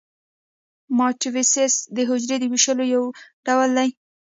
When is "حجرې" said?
2.09-2.35